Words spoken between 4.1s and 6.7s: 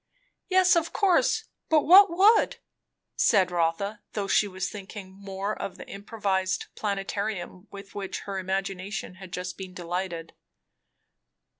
though she was thinking more of the improvised